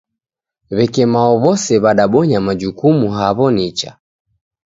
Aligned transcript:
W'eke 0.75 1.03
mao 1.13 1.33
w'ose 1.43 1.73
w'adabonya 1.83 2.39
majukumu 2.47 3.07
haw'o 3.17 3.47
nicha 3.55 3.91